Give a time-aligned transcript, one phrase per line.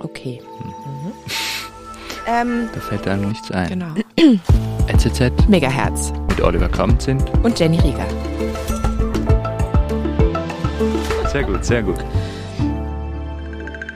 [0.00, 0.40] Okay.
[2.26, 3.68] Ähm, Da fällt einem nichts ein.
[3.68, 3.94] genau.
[4.88, 7.22] NZZ Megahertz mit Oliver Kamp sind.
[7.42, 8.06] und Jenny Rieger.
[11.32, 11.98] Sehr gut, sehr gut.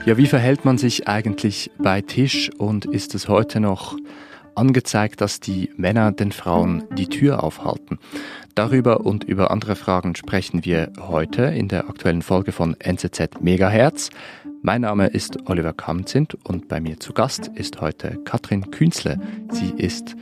[0.05, 3.95] Ja, wie verhält man sich eigentlich bei Tisch und ist es heute noch
[4.55, 7.99] angezeigt, dass die Männer den Frauen die Tür aufhalten?
[8.53, 14.09] Darüber und über andere Fragen sprechen wir heute in der aktuellen Folge von NZZ Megahertz.
[14.65, 19.19] Mein Name ist Oliver Kamzint und bei mir zu Gast ist heute Katrin Künzle.
[19.51, 20.15] Sie ist,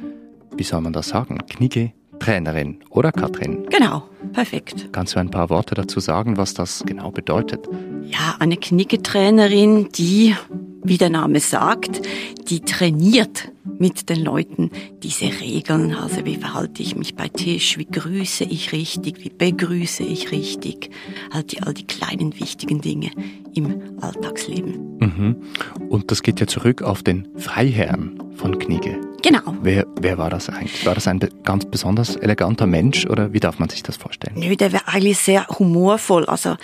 [0.57, 3.67] wie soll man das sagen, Knigge-Trainerin, oder Katrin?
[3.69, 4.89] Genau, perfekt.
[4.93, 7.69] Kannst du ein paar Worte dazu sagen, was das genau bedeutet?
[8.01, 10.35] Ja, eine Knicketrainerin, die,
[10.83, 12.01] wie der Name sagt,
[12.49, 14.71] die trainiert mit den Leuten
[15.03, 15.93] diese Regeln.
[15.93, 20.89] Also wie verhalte ich mich bei Tisch, wie grüße ich richtig, wie begrüße ich richtig.
[21.31, 23.11] Halt die, all die kleinen wichtigen Dinge
[23.53, 24.97] im Alltagsleben.
[24.99, 25.35] Mhm.
[25.89, 28.99] Und das geht ja zurück auf den Freiherrn von Knigge.
[29.21, 29.55] Genau.
[29.61, 30.85] Wer, wer war das eigentlich?
[30.85, 34.35] War das ein ganz besonders eleganter Mensch oder wie darf man sich das vorstellen?
[34.35, 36.25] Nö, der wäre eigentlich sehr humorvoll.
[36.25, 36.57] Also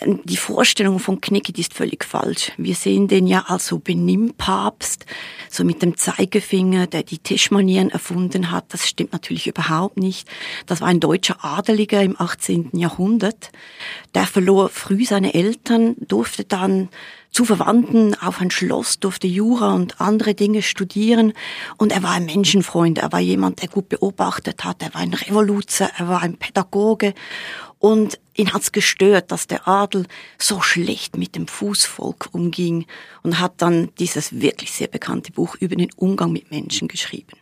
[0.00, 2.52] äh, die Vorstellung von Knicke, die ist völlig falsch.
[2.56, 5.04] Wir sehen den ja als so Benimmpapst,
[5.50, 8.72] so mit dem Zeigefinger, der die Tischmanieren erfunden hat.
[8.72, 10.28] Das stimmt natürlich überhaupt nicht.
[10.66, 12.70] Das war ein deutscher Adeliger im 18.
[12.72, 13.50] Jahrhundert.
[14.14, 16.88] Der verlor früh seine Eltern, durfte dann
[17.38, 21.34] zu Verwandten auf ein Schloss, durfte Jura und andere Dinge studieren.
[21.76, 25.14] Und er war ein Menschenfreund, er war jemand, der gut beobachtet hat, er war ein
[25.14, 27.14] Revoluzer, er war ein Pädagoge.
[27.78, 32.86] Und ihn hat's gestört, dass der Adel so schlecht mit dem Fußvolk umging
[33.22, 37.38] und hat dann dieses wirklich sehr bekannte Buch über den Umgang mit Menschen geschrieben.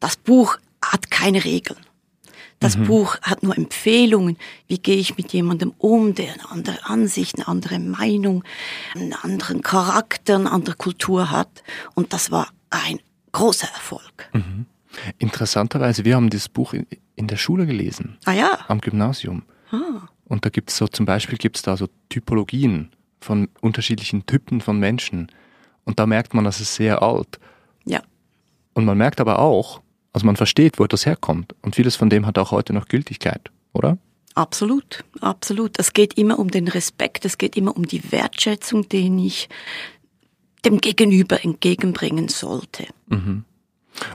[0.00, 1.78] Das Buch hat keine Regeln.
[2.60, 4.36] Das Buch hat nur Empfehlungen.
[4.66, 8.42] Wie gehe ich mit jemandem um, der eine andere Ansicht, eine andere Meinung,
[8.94, 11.62] einen anderen Charakter, eine andere Kultur hat.
[11.94, 12.98] Und das war ein
[13.30, 14.30] großer Erfolg.
[15.18, 18.58] Interessanterweise, wir haben dieses Buch in, in der Schule gelesen, Ah ja.
[18.66, 19.44] am Gymnasium.
[20.24, 22.90] Und da gibt's so, zum Beispiel gibt's da so Typologien
[23.20, 25.30] von unterschiedlichen Typen von Menschen.
[25.84, 27.38] Und da merkt man, das ist sehr alt.
[27.84, 28.02] Ja.
[28.74, 29.80] Und man merkt aber auch,
[30.18, 31.54] also man versteht, wo das herkommt.
[31.62, 33.98] Und vieles von dem hat auch heute noch Gültigkeit, oder?
[34.34, 35.78] Absolut, absolut.
[35.78, 39.48] Es geht immer um den Respekt, es geht immer um die Wertschätzung, den ich
[40.64, 42.86] dem Gegenüber entgegenbringen sollte.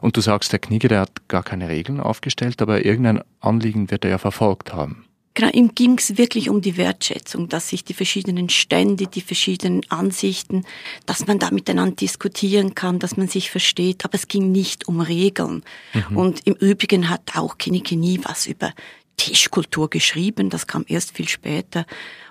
[0.01, 4.03] Und du sagst, der Knigge, der hat gar keine Regeln aufgestellt, aber irgendein Anliegen wird
[4.03, 5.05] er ja verfolgt haben.
[5.35, 9.81] Genau, ihm ging es wirklich um die Wertschätzung, dass sich die verschiedenen Stände, die verschiedenen
[9.89, 10.63] Ansichten,
[11.07, 15.01] dass man da miteinander diskutieren kann, dass man sich versteht, aber es ging nicht um
[15.01, 15.63] Regeln.
[16.15, 18.73] Und im Übrigen hat auch Kinnike nie was über
[19.17, 21.85] Tischkultur geschrieben, das kam erst viel später.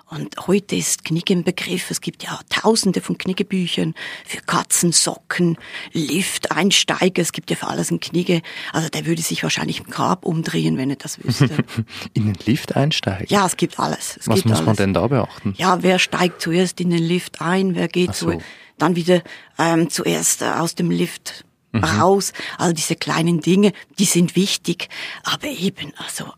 [0.09, 1.89] Und heute ist Knigge ein Begriff.
[1.89, 5.57] Es gibt ja tausende von Kniggebüchern für Katzen, Socken,
[5.91, 7.21] Lift, Einsteiger.
[7.21, 8.41] Es gibt ja für alles ein Knigge.
[8.73, 11.49] Also der würde sich wahrscheinlich im Grab umdrehen, wenn er das wüsste.
[12.13, 13.25] In den Lift einsteigen?
[13.29, 14.17] Ja, es gibt alles.
[14.17, 14.65] Es Was gibt muss alles.
[14.67, 15.55] man denn da beachten?
[15.57, 18.33] Ja, wer steigt zuerst in den Lift ein, wer geht so.
[18.33, 18.41] zu,
[18.77, 19.23] dann wieder
[19.57, 21.43] ähm, zuerst äh, aus dem Lift
[21.75, 21.83] Mhm.
[21.85, 22.33] raus.
[22.59, 24.89] All diese kleinen Dinge, die sind wichtig.
[25.23, 26.31] Aber eben, also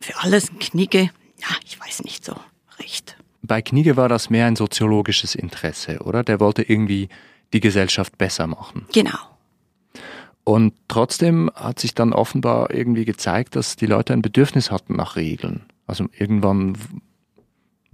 [0.00, 1.10] für alles ein Knigge,
[1.42, 2.34] ja, ich weiß nicht so
[2.82, 3.16] recht.
[3.42, 6.22] Bei Knigge war das mehr ein soziologisches Interesse, oder?
[6.22, 7.08] Der wollte irgendwie
[7.52, 8.86] die Gesellschaft besser machen.
[8.92, 9.18] Genau.
[10.44, 15.16] Und trotzdem hat sich dann offenbar irgendwie gezeigt, dass die Leute ein Bedürfnis hatten nach
[15.16, 15.62] Regeln.
[15.86, 16.76] Also irgendwann,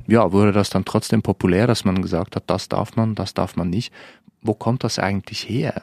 [0.06, 3.56] ja, wurde das dann trotzdem populär, dass man gesagt hat, das darf man, das darf
[3.56, 3.93] man nicht.
[4.41, 5.82] Wo kommt das eigentlich her?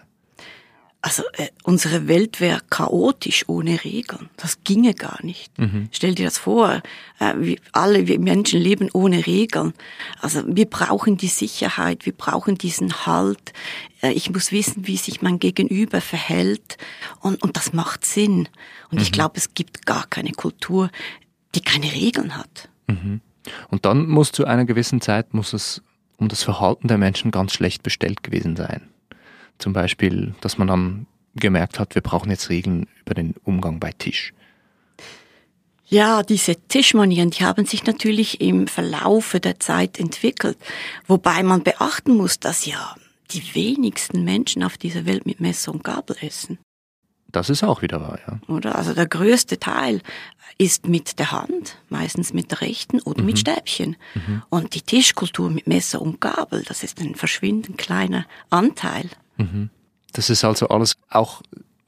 [1.06, 4.28] Also äh, unsere Welt wäre chaotisch ohne Regeln.
[4.38, 5.52] Das ginge gar nicht.
[5.92, 6.82] Stell dir das vor.
[7.20, 9.76] Äh, wir alle wir Menschen leben ohne Regeln.
[10.20, 13.54] Also wir brauchen die Sicherheit, wir brauchen diesen Halt.
[14.02, 16.80] Äh, ich muss wissen, wie sich mein Gegenüber verhält.
[17.20, 18.50] Und, und das macht Sinn.
[18.90, 20.90] Und ich glaube, es gibt gar keine Kultur,
[21.54, 22.68] die keine Regeln hat.
[23.70, 25.84] Und dann muss zu einer gewissen Zeit, muss es
[26.18, 28.90] um das Verhalten der Menschen ganz schlecht bestellt gewesen sein.
[29.58, 33.92] Zum Beispiel, dass man dann gemerkt hat, wir brauchen jetzt Regeln über den Umgang bei
[33.92, 34.34] Tisch.
[35.88, 40.58] Ja, diese Tischmanieren, die haben sich natürlich im Verlaufe der Zeit entwickelt.
[41.06, 42.96] Wobei man beachten muss, dass ja
[43.32, 46.58] die wenigsten Menschen auf dieser Welt mit Messer und Gabel essen.
[47.32, 48.40] Das ist auch wieder wahr, ja.
[48.48, 48.76] Oder?
[48.76, 50.02] Also der größte Teil
[50.58, 53.98] ist mit der Hand, meistens mit der rechten oder mit Stäbchen.
[54.50, 59.10] Und die Tischkultur mit Messer und Gabel, das ist ein verschwindend kleiner Anteil.
[60.14, 61.42] Das ist also alles auch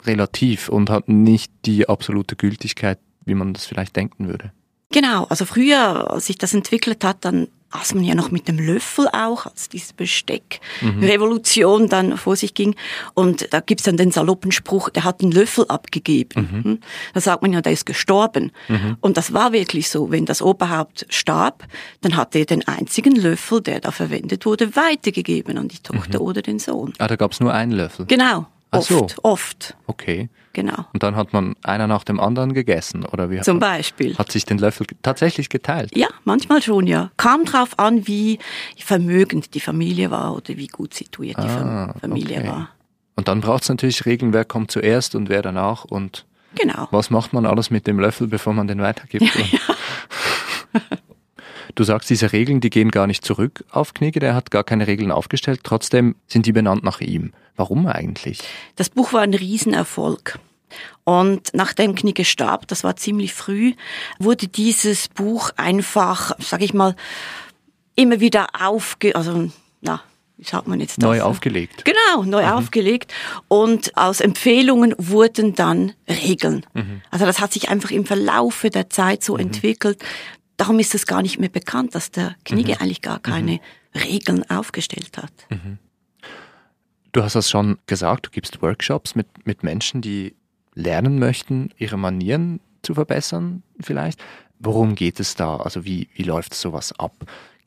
[0.04, 4.52] relativ und hat nicht die absolute Gültigkeit, wie man das vielleicht denken würde.
[4.92, 8.60] Genau, also früher, als sich das entwickelt hat, dann aß man ja noch mit dem
[8.60, 11.90] Löffel auch, als diese Besteckrevolution mhm.
[11.90, 12.76] dann vor sich ging.
[13.14, 16.50] Und da gibt's dann den saloppen Spruch, der hat einen Löffel abgegeben.
[16.52, 16.64] Mhm.
[16.64, 16.80] Hm?
[17.14, 18.52] Da sagt man ja, der ist gestorben.
[18.68, 18.98] Mhm.
[19.02, 20.12] Und das war wirklich so.
[20.12, 21.66] Wenn das Oberhaupt starb,
[22.02, 26.26] dann hat er den einzigen Löffel, der da verwendet wurde, weitergegeben an die Tochter mhm.
[26.26, 26.94] oder den Sohn.
[27.00, 28.06] Ah, da gab's nur einen Löffel?
[28.06, 28.48] Genau.
[28.72, 29.06] Ach oft, so.
[29.24, 29.78] oft.
[29.88, 30.30] Okay.
[30.54, 30.86] Genau.
[30.92, 33.42] Und dann hat man einer nach dem anderen gegessen, oder wie?
[33.42, 34.18] Zum Beispiel.
[34.18, 35.96] Hat sich den Löffel tatsächlich geteilt?
[35.96, 37.12] Ja, manchmal schon, ja.
[37.16, 38.40] Kam drauf an, wie
[38.76, 42.48] vermögend die Familie war oder wie gut situiert die ah, Familie okay.
[42.48, 42.70] war.
[43.16, 46.26] Und dann braucht es natürlich Regeln, wer kommt zuerst und wer danach und
[46.56, 46.88] genau.
[46.90, 49.26] was macht man alles mit dem Löffel, bevor man den weitergibt.
[50.74, 50.98] Ja, ja.
[51.76, 54.88] Du sagst, diese Regeln, die gehen gar nicht zurück auf Knigge, der hat gar keine
[54.88, 57.34] Regeln aufgestellt, trotzdem sind die benannt nach ihm.
[57.56, 58.40] Warum eigentlich?
[58.76, 60.40] Das Buch war ein Riesenerfolg.
[61.04, 63.74] Und nachdem Knigge starb, das war ziemlich früh,
[64.20, 66.96] wurde dieses Buch einfach, sag ich mal,
[67.96, 69.50] immer wieder aufge, also,
[69.82, 70.02] na,
[70.38, 71.04] wie sagt man jetzt das?
[71.04, 71.84] Neu aufgelegt.
[71.84, 72.52] Genau, neu mhm.
[72.52, 73.12] aufgelegt.
[73.48, 76.64] Und aus Empfehlungen wurden dann Regeln.
[76.74, 77.02] Mhm.
[77.10, 79.40] Also das hat sich einfach im Verlaufe der Zeit so mhm.
[79.40, 80.04] entwickelt.
[80.58, 82.82] Darum ist es gar nicht mehr bekannt, dass der Knigge mhm.
[82.82, 84.00] eigentlich gar keine mhm.
[84.00, 85.32] Regeln aufgestellt hat.
[85.50, 85.78] Mhm.
[87.12, 90.36] Du hast das schon gesagt, du gibst Workshops mit, mit Menschen, die
[90.74, 94.22] lernen möchten, ihre Manieren zu verbessern vielleicht.
[94.60, 95.58] Worum geht es da?
[95.58, 97.14] Also wie, wie läuft sowas ab?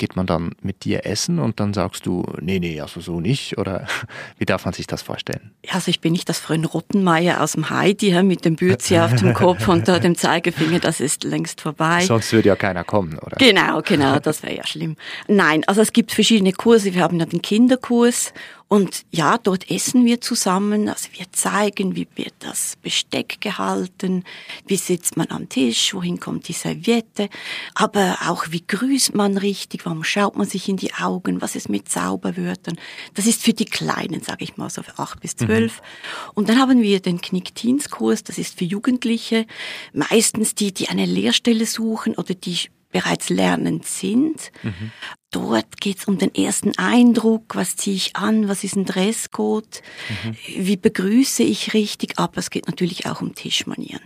[0.00, 3.58] Geht man dann mit dir essen und dann sagst du, nee, nee, also so nicht?
[3.58, 3.87] Oder
[4.38, 5.50] wie darf man sich das vorstellen?
[5.69, 9.35] Also ich bin nicht das Fröhn Rottenmeier aus dem Heidi mit dem Bürzi auf dem
[9.35, 12.00] Kopf und dem Zeigefinger, das ist längst vorbei.
[12.00, 13.37] Sonst würde ja keiner kommen, oder?
[13.37, 14.97] Genau, genau, das wäre ja schlimm.
[15.29, 16.94] Nein, also es gibt verschiedene Kurse.
[16.94, 18.32] Wir haben ja den Kinderkurs
[18.73, 20.88] und ja, dort essen wir zusammen.
[20.88, 24.23] Also wir zeigen, wie wird das Besteck gehalten,
[24.64, 27.29] wie sitzt man am Tisch, wohin kommt die Serviette,
[27.75, 31.69] aber auch wie grüßt man richtig, warum schaut man sich in die Augen, was ist
[31.69, 32.79] mit Zauberwörtern.
[33.15, 35.81] Das ist für die Kleinen, sage ich mal, so für acht bis zwölf.
[35.81, 36.31] Mhm.
[36.35, 39.47] Und dann haben wir den Knick-Teens-Kurs, das ist für Jugendliche,
[39.93, 42.57] meistens die, die eine Lehrstelle suchen oder die
[42.93, 44.53] bereits lernend sind.
[44.63, 44.93] Mhm.
[45.33, 49.83] Dort geht's um den ersten Eindruck, was ziehe ich an, was ist ein Dresscode,
[50.25, 50.37] mhm.
[50.57, 54.03] wie begrüße ich richtig, aber es geht natürlich auch um Tischmanieren.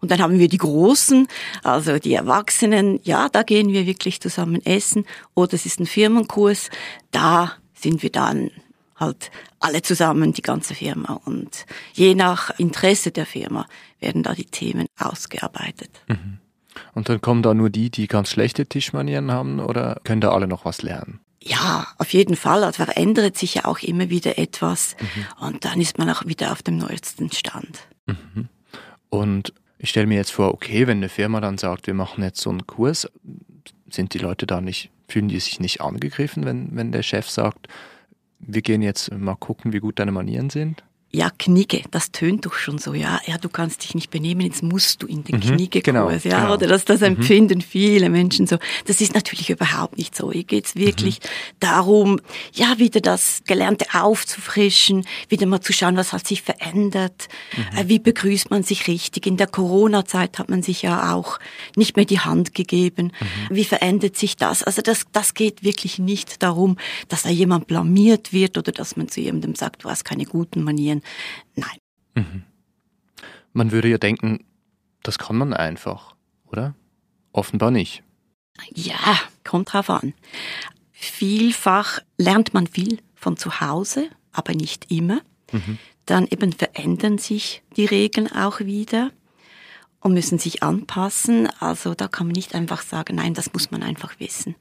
[0.00, 1.28] Und dann haben wir die Großen,
[1.62, 5.04] also die Erwachsenen, ja, da gehen wir wirklich zusammen essen.
[5.34, 6.70] Oder es ist ein Firmenkurs,
[7.10, 8.50] da sind wir dann
[8.96, 11.20] halt alle zusammen, die ganze Firma.
[11.24, 13.66] Und je nach Interesse der Firma
[13.98, 15.90] werden da die Themen ausgearbeitet.
[16.08, 16.38] Mhm.
[16.94, 20.46] Und dann kommen da nur die, die ganz schlechte Tischmanieren haben oder können da alle
[20.46, 21.20] noch was lernen?
[21.42, 22.64] Ja, auf jeden Fall.
[22.64, 25.46] Also verändert sich ja auch immer wieder etwas mhm.
[25.46, 27.78] und dann ist man auch wieder auf dem neuesten Stand.
[28.06, 28.48] Mhm.
[29.08, 32.40] Und ich stelle mir jetzt vor, okay, wenn eine Firma dann sagt, wir machen jetzt
[32.40, 33.10] so einen Kurs,
[33.90, 37.66] sind die Leute da nicht, fühlen die sich nicht angegriffen, wenn, wenn der Chef sagt,
[38.38, 40.84] wir gehen jetzt mal gucken, wie gut deine Manieren sind?
[41.12, 44.62] Ja, Knigge, das tönt doch schon so, ja, ja, du kannst dich nicht benehmen, jetzt
[44.62, 46.54] musst du in den mhm, Kniegekurs, genau, ja, genau.
[46.54, 47.06] oder das, das mhm.
[47.06, 47.62] empfinden mhm.
[47.62, 48.58] viele Menschen so.
[48.86, 50.30] Das ist natürlich überhaupt nicht so.
[50.30, 51.56] Hier geht's wirklich mhm.
[51.58, 52.20] darum,
[52.54, 57.78] ja, wieder das Gelernte aufzufrischen, wieder mal zu schauen, was hat sich verändert, mhm.
[57.78, 59.26] äh, wie begrüßt man sich richtig.
[59.26, 61.40] In der Corona-Zeit hat man sich ja auch
[61.74, 63.10] nicht mehr die Hand gegeben.
[63.18, 63.56] Mhm.
[63.56, 64.62] Wie verändert sich das?
[64.62, 66.76] Also das, das geht wirklich nicht darum,
[67.08, 70.62] dass da jemand blamiert wird oder dass man zu jemandem sagt, du hast keine guten
[70.62, 70.99] Manieren
[71.54, 71.78] Nein.
[72.14, 72.44] Mhm.
[73.52, 74.44] Man würde ja denken,
[75.02, 76.14] das kann man einfach,
[76.46, 76.74] oder?
[77.32, 78.02] Offenbar nicht.
[78.74, 80.14] Ja, kommt drauf an.
[80.92, 85.20] Vielfach lernt man viel von zu Hause, aber nicht immer.
[85.52, 85.78] Mhm.
[86.06, 89.10] Dann eben verändern sich die Regeln auch wieder
[90.00, 91.48] und müssen sich anpassen.
[91.60, 94.56] Also da kann man nicht einfach sagen, nein, das muss man einfach wissen.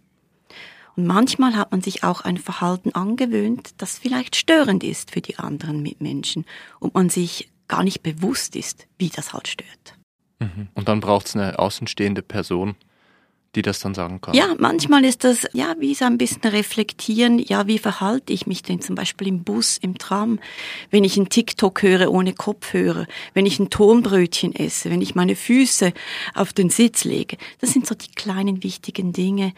[1.05, 5.81] Manchmal hat man sich auch ein Verhalten angewöhnt, das vielleicht störend ist für die anderen
[5.81, 6.45] Mitmenschen
[6.79, 9.97] und man sich gar nicht bewusst ist, wie das halt stört.
[10.39, 10.69] Mhm.
[10.73, 12.75] Und dann braucht es eine außenstehende Person,
[13.55, 14.35] die das dann sagen kann.
[14.35, 18.61] Ja, manchmal ist das ja wie so ein bisschen reflektieren, ja, wie verhalte ich mich
[18.61, 20.39] denn zum Beispiel im Bus, im Tram,
[20.91, 25.35] wenn ich einen TikTok höre ohne Kopfhörer, wenn ich ein Tonbrötchen esse, wenn ich meine
[25.35, 25.93] Füße
[26.35, 27.37] auf den Sitz lege.
[27.59, 29.53] Das sind so die kleinen wichtigen Dinge.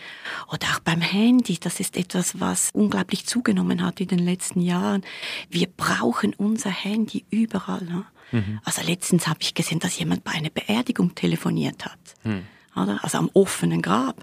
[0.48, 5.03] Oder auch beim Handy, das ist etwas, was unglaublich zugenommen hat in den letzten Jahren.
[5.50, 7.83] Wir brauchen unser Handy überall.
[7.83, 8.05] Ne?
[8.31, 8.62] Mhm.
[8.63, 12.00] Also letztens habe ich gesehen, dass jemand bei einer Beerdigung telefoniert hat.
[12.24, 12.43] Mhm
[12.75, 13.00] oder?
[13.04, 14.22] also am offenen Grab.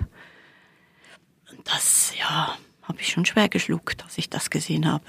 [1.50, 5.04] Und das, ja, habe ich schon schwer geschluckt, als ich das gesehen habe.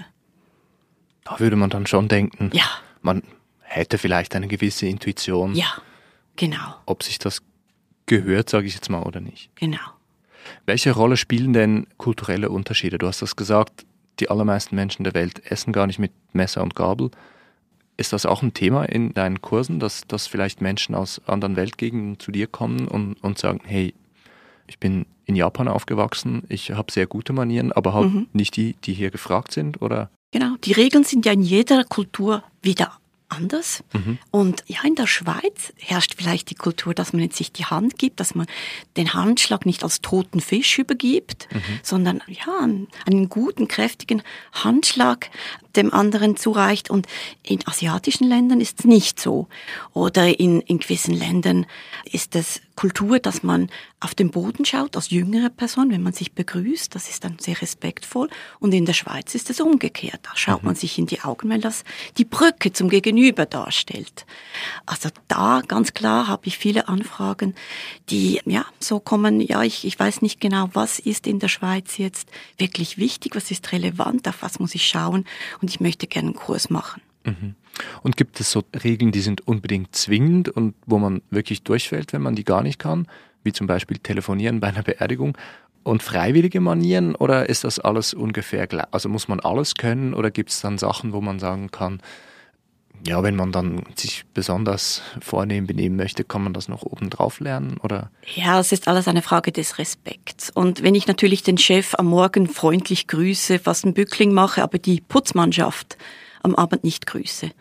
[1.24, 2.66] Da würde man dann schon denken, ja.
[3.02, 3.24] man
[3.62, 5.56] hätte vielleicht eine gewisse Intuition.
[5.56, 5.74] Ja,
[6.36, 6.76] genau.
[6.86, 7.42] Ob sich das
[8.06, 9.56] gehört, sage ich jetzt mal, oder nicht.
[9.56, 9.80] Genau.
[10.66, 12.98] Welche Rolle spielen denn kulturelle Unterschiede?
[12.98, 13.86] Du hast das gesagt,
[14.20, 17.12] die allermeisten Menschen der Welt essen gar nicht mit Messer und Gabel.
[18.00, 22.18] Ist das auch ein Thema in deinen Kursen, dass, dass vielleicht Menschen aus anderen Weltgegenden
[22.18, 23.94] zu dir kommen und, und sagen, hey,
[24.68, 28.28] ich bin in Japan aufgewachsen, ich habe sehr gute Manieren, aber halt mhm.
[28.32, 30.10] nicht die, die hier gefragt sind, oder?
[30.32, 32.94] Genau, die Regeln sind ja in jeder Kultur wieder
[33.30, 33.84] anders.
[33.94, 34.18] Mhm.
[34.32, 37.98] Und ja, in der Schweiz herrscht vielleicht die Kultur, dass man jetzt sich die Hand
[37.98, 38.48] gibt, dass man
[38.98, 41.62] den Handschlag nicht als toten Fisch übergibt, mhm.
[41.84, 42.60] sondern ja,
[43.06, 44.22] einen, guten, kräftigen
[44.52, 45.30] Handschlag
[45.76, 46.90] dem anderen zureicht.
[46.90, 47.08] Und
[47.44, 49.48] in asiatischen Ländern ist es nicht so.
[49.94, 51.66] Oder in, in gewissen Ländern
[52.06, 53.70] ist es Kultur, dass man
[54.00, 56.96] auf den Boden schaut als jüngere Person, wenn man sich begrüßt.
[56.96, 58.30] Das ist dann sehr respektvoll.
[58.62, 60.22] Und in der Schweiz ist es umgekehrt.
[60.24, 60.68] Da schaut mhm.
[60.68, 61.84] man sich in die Augen, weil das
[62.18, 64.26] die Brücke zum Gegenüber darstellt.
[64.86, 67.54] Also da ganz klar habe ich viele Anfragen,
[68.10, 69.42] die ja so kommen.
[69.42, 73.52] Ja, ich, ich weiß nicht genau, was ist in der Schweiz jetzt wirklich wichtig, was
[73.52, 75.26] ist relevant, auf was muss ich schauen
[75.62, 77.02] und ich möchte gerne einen Kurs machen.
[77.24, 77.56] Mhm.
[78.02, 82.22] Und gibt es so Regeln, die sind unbedingt zwingend und wo man wirklich durchfällt, wenn
[82.22, 83.08] man die gar nicht kann,
[83.44, 85.38] wie zum Beispiel telefonieren bei einer Beerdigung?
[85.84, 88.88] Und freiwillige Manieren oder ist das alles ungefähr gleich?
[88.92, 92.02] Also muss man alles können oder gibt es dann Sachen, wo man sagen kann,
[93.08, 97.78] ja, wenn man dann sich besonders vornehm benehmen möchte, kann man das noch obendrauf lernen,
[97.78, 98.12] oder?
[98.36, 100.50] Ja, es ist alles eine Frage des Respekts.
[100.50, 104.80] Und wenn ich natürlich den Chef am Morgen freundlich grüße, fast einen Bückling mache, aber
[104.80, 105.98] die Putzmannschaft
[106.44, 107.52] am Abend nicht grüße,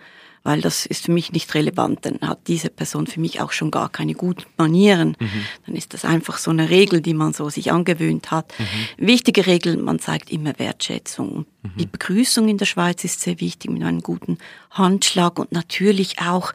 [0.43, 2.07] weil das ist für mich nicht relevant.
[2.07, 5.17] Dann hat diese Person für mich auch schon gar keine guten Manieren.
[5.19, 5.45] Mhm.
[5.67, 8.53] Dann ist das einfach so eine Regel, die man so sich angewöhnt hat.
[8.59, 9.07] Mhm.
[9.07, 11.47] Wichtige Regel, man zeigt immer Wertschätzung.
[11.63, 11.71] Mhm.
[11.79, 14.39] Die Begrüßung in der Schweiz ist sehr wichtig mit einem guten
[14.71, 16.53] Handschlag und natürlich auch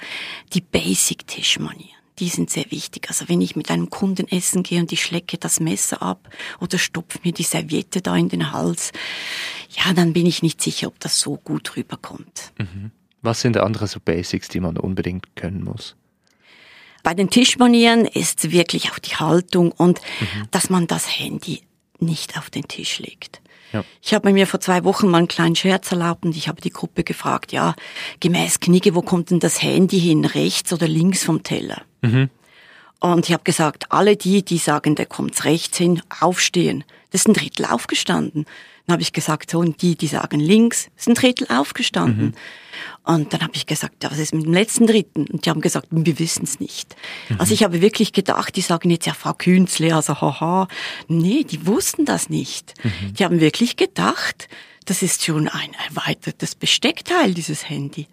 [0.54, 3.10] die Basic-Tischmanieren die sind sehr wichtig.
[3.10, 6.30] Also wenn ich mit einem Kunden essen gehe und ich schlecke das Messer ab
[6.60, 8.92] oder stopfe mir die Serviette da in den Hals,
[9.70, 12.54] ja, dann bin ich nicht sicher, ob das so gut rüberkommt.
[12.58, 12.92] Mhm.
[13.22, 15.96] Was sind andere so Basics, die man unbedingt können muss?
[17.04, 20.48] Bei den Tischmanieren ist wirklich auch die Haltung und mhm.
[20.52, 21.62] dass man das Handy
[22.00, 23.42] nicht auf den Tisch legt.
[23.74, 23.84] Ja.
[24.02, 26.70] Ich habe mir vor zwei Wochen mal einen kleinen Scherz erlaubt und ich habe die
[26.70, 27.76] Gruppe gefragt, ja,
[28.20, 31.82] gemäß Knigge, wo kommt denn das Handy hin, rechts oder links vom Teller?
[32.04, 32.30] Mhm.
[33.00, 36.86] Und ich habe gesagt, alle die, die sagen, der kommt rechts hin, aufstehen.
[37.12, 38.46] Das ist ein Drittel aufgestanden.
[38.86, 42.28] Dann habe ich gesagt, so, und die, die sagen links, ist ein Drittel aufgestanden.
[42.28, 42.34] Mhm.
[43.06, 45.28] Und dann habe ich gesagt, ja, was ist mit dem letzten Dritten?
[45.28, 46.96] Und die haben gesagt, wir wissen es nicht.
[47.30, 47.40] Mhm.
[47.40, 50.68] Also ich habe wirklich gedacht, die sagen jetzt, ja, Frau Künzle, also haha.
[51.08, 52.74] Nee, die wussten das nicht.
[52.84, 53.14] Mhm.
[53.14, 54.50] Die haben wirklich gedacht,
[54.86, 58.08] das ist schon ein erweitertes Besteckteil, dieses Handy.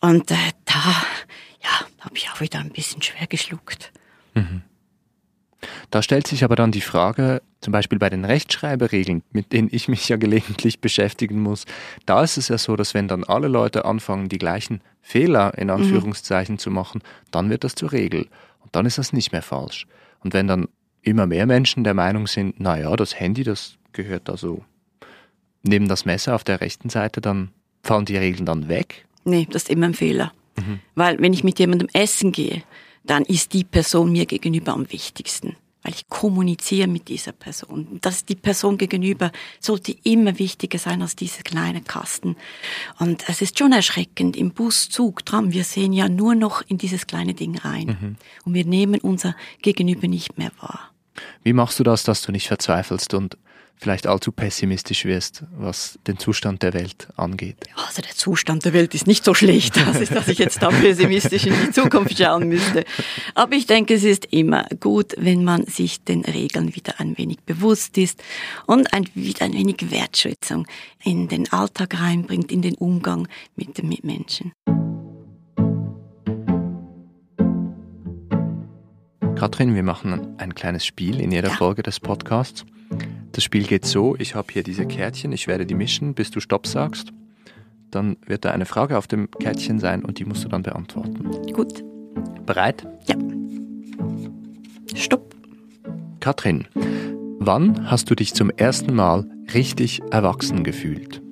[0.00, 0.96] Und äh, da,
[1.62, 3.92] ja, habe ich auch wieder ein bisschen schwer geschluckt.
[4.34, 4.62] Mhm.
[5.90, 9.88] Da stellt sich aber dann die Frage, zum Beispiel bei den Rechtschreiberegeln, mit denen ich
[9.88, 11.66] mich ja gelegentlich beschäftigen muss,
[12.06, 15.66] da ist es ja so, dass wenn dann alle Leute anfangen, die gleichen Fehler in
[15.66, 15.74] mhm.
[15.74, 16.58] Anführungszeichen mhm.
[16.58, 18.28] zu machen, dann wird das zur Regel.
[18.60, 19.86] Und dann ist das nicht mehr falsch.
[20.20, 20.68] Und wenn dann
[21.02, 24.64] immer mehr Menschen der Meinung sind, naja, das Handy, das gehört da so
[25.62, 27.50] neben das Messer auf der rechten Seite, dann
[27.82, 29.04] fallen die Regeln dann weg?
[29.24, 30.32] Nee, das ist immer ein Fehler.
[30.58, 30.80] Mhm.
[30.94, 32.62] Weil wenn ich mit jemandem essen gehe,
[33.04, 35.56] dann ist die Person mir gegenüber am wichtigsten.
[35.82, 37.98] Weil ich kommuniziere mit dieser Person.
[38.00, 42.36] Das die Person gegenüber sollte immer wichtiger sein als diese kleine Kasten.
[42.98, 45.52] Und es ist schon erschreckend im Bus, Zug, Tram.
[45.52, 47.86] Wir sehen ja nur noch in dieses kleine Ding rein.
[47.86, 48.16] Mhm.
[48.44, 50.90] Und wir nehmen unser Gegenüber nicht mehr wahr.
[51.42, 53.38] Wie machst du das, dass du nicht verzweifelst und
[53.78, 57.56] vielleicht allzu pessimistisch wirst, was den Zustand der Welt angeht.
[57.74, 61.46] Also der Zustand der Welt ist nicht so schlecht, dass, dass ich jetzt da pessimistisch
[61.46, 62.84] in die Zukunft schauen müsste.
[63.34, 67.38] Aber ich denke, es ist immer gut, wenn man sich den Regeln wieder ein wenig
[67.46, 68.22] bewusst ist
[68.66, 70.66] und ein, wieder ein wenig Wertschätzung
[71.04, 74.52] in den Alltag reinbringt, in den Umgang mit den Mitmenschen.
[79.36, 81.54] Katrin, wir machen ein kleines Spiel in jeder ja.
[81.54, 82.64] Folge des Podcasts.
[83.32, 86.40] Das Spiel geht so, ich habe hier diese Kärtchen, ich werde die mischen, bis du
[86.40, 87.12] Stopp sagst.
[87.90, 91.52] Dann wird da eine Frage auf dem Kärtchen sein und die musst du dann beantworten.
[91.52, 91.84] Gut.
[92.44, 92.86] Bereit?
[93.06, 93.16] Ja.
[94.94, 95.34] Stopp.
[96.20, 96.66] Katrin,
[97.38, 101.22] wann hast du dich zum ersten Mal richtig erwachsen gefühlt?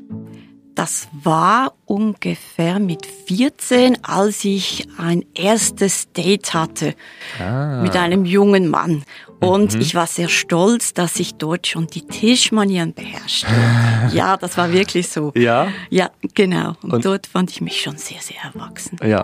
[0.76, 6.94] Das war ungefähr mit 14, als ich ein erstes Date hatte
[7.40, 7.80] ah.
[7.82, 9.02] mit einem jungen Mann.
[9.40, 9.81] Und mhm.
[9.81, 13.49] ich war sehr stolz, dass ich dort schon die Tischmanieren beherrschte.
[14.12, 15.33] ja, das war wirklich so.
[15.35, 15.69] Ja?
[15.90, 16.75] Ja, genau.
[16.83, 18.99] Und, Und, dort fand ich mich schon sehr, sehr erwachsen.
[19.05, 19.23] Ja.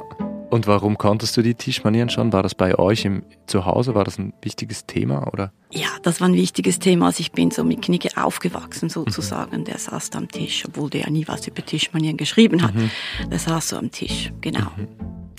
[0.51, 2.31] Und warum konntest du die Tischmanieren schon?
[2.35, 3.95] War das bei euch im Zuhause?
[3.95, 5.51] War das ein wichtiges Thema oder?
[5.71, 7.07] Ja, das war ein wichtiges Thema.
[7.07, 9.61] Also ich bin so mit Knigge aufgewachsen sozusagen.
[9.61, 9.65] Mhm.
[9.65, 12.75] Der saß da am Tisch, obwohl der ja nie was über Tischmanieren geschrieben hat.
[12.75, 12.91] Mhm.
[13.31, 14.67] Der saß so am Tisch, genau.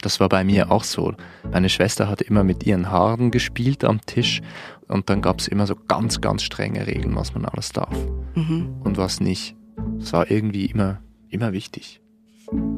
[0.03, 0.05] Mhm.
[0.05, 1.13] Das war bei mir auch so.
[1.51, 4.41] Meine Schwester hat immer mit ihren Haaren gespielt am Tisch
[4.87, 7.95] und dann gab es immer so ganz, ganz strenge Regeln, was man alles darf
[8.35, 8.75] mhm.
[8.83, 9.55] und was nicht.
[9.99, 12.01] Das war irgendwie immer, immer wichtig.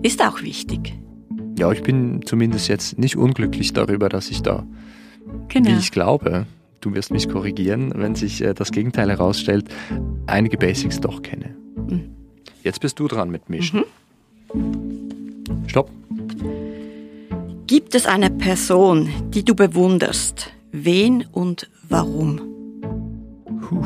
[0.03, 0.97] Ist auch wichtig.
[1.57, 4.65] Ja, ich bin zumindest jetzt nicht unglücklich darüber, dass ich da,
[5.47, 5.69] genau.
[5.69, 6.45] wie ich glaube,
[6.81, 9.69] du wirst mich korrigieren, wenn sich äh, das Gegenteil herausstellt,
[10.27, 11.55] einige Basics doch kenne.
[11.75, 12.11] Mhm.
[12.63, 13.83] Jetzt bist du dran mit Mischen.
[14.53, 15.67] Mhm.
[15.67, 15.89] Stopp.
[17.67, 20.51] Gibt es eine Person, die du bewunderst?
[20.71, 22.39] Wen und warum?
[23.59, 23.83] Puh,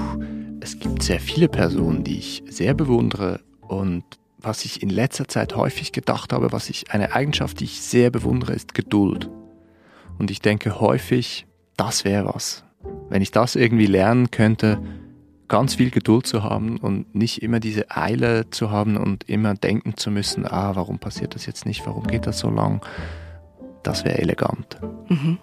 [0.59, 4.03] es gibt sehr viele Personen, die ich sehr bewundere und
[4.38, 8.09] was ich in letzter Zeit häufig gedacht habe, was ich eine Eigenschaft, die ich sehr
[8.09, 9.29] bewundere, ist Geduld.
[10.17, 11.45] Und ich denke häufig,
[11.77, 12.65] das wäre was.
[13.07, 14.81] Wenn ich das irgendwie lernen könnte,
[15.48, 19.95] ganz viel Geduld zu haben und nicht immer diese Eile zu haben und immer denken
[19.95, 22.81] zu müssen, ah, warum passiert das jetzt nicht, warum geht das so lang?
[23.89, 24.77] Das wäre elegant.
[25.10, 25.39] Mhm.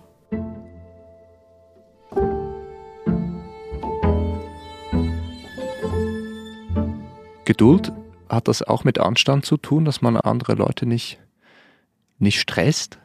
[7.45, 7.93] Geduld
[8.29, 11.19] hat das auch mit Anstand zu tun, dass man andere Leute nicht,
[12.21, 12.99] nicht stresst?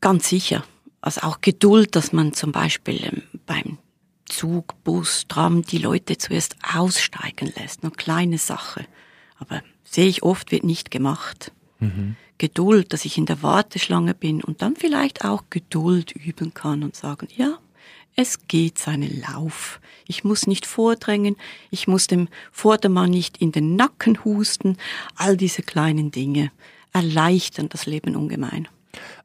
[0.00, 0.62] Ganz sicher.
[1.00, 3.78] Also auch Geduld, dass man zum Beispiel ähm, beim
[4.26, 7.82] Zug, Bus, Tram die Leute zuerst aussteigen lässt.
[7.82, 8.86] Eine kleine Sache.
[9.36, 11.50] Aber sehe ich oft, wird nicht gemacht.
[11.80, 12.16] Mhm.
[12.38, 16.96] Geduld, dass ich in der Warteschlange bin und dann vielleicht auch Geduld üben kann und
[16.96, 17.58] sagen, ja,
[18.16, 19.80] es geht seinen Lauf.
[20.06, 21.36] Ich muss nicht vordrängen,
[21.70, 24.76] ich muss dem Vordermann nicht in den Nacken husten.
[25.16, 26.50] All diese kleinen Dinge
[26.92, 28.68] erleichtern das Leben ungemein.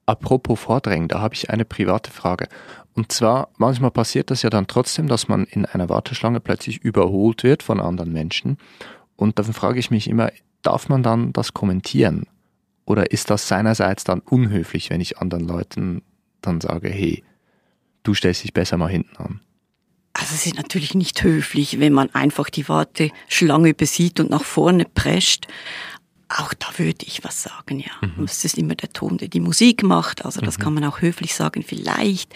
[0.05, 2.47] Apropos Vordrängen, da habe ich eine private Frage.
[2.93, 7.43] Und zwar, manchmal passiert das ja dann trotzdem, dass man in einer Warteschlange plötzlich überholt
[7.43, 8.57] wird von anderen Menschen.
[9.15, 10.31] Und dann frage ich mich immer,
[10.62, 12.27] darf man dann das kommentieren?
[12.85, 16.03] Oder ist das seinerseits dann unhöflich, wenn ich anderen Leuten
[16.41, 17.24] dann sage, hey,
[18.03, 19.41] du stellst dich besser mal hinten an?
[20.13, 24.85] Also es ist natürlich nicht höflich, wenn man einfach die Warteschlange besieht und nach vorne
[24.85, 25.48] prescht.
[26.37, 27.91] Auch da würde ich was sagen, ja.
[28.01, 28.25] Mhm.
[28.25, 30.25] Es ist immer der Ton, der die Musik macht.
[30.25, 30.63] Also das mhm.
[30.63, 31.63] kann man auch höflich sagen.
[31.63, 32.33] Vielleicht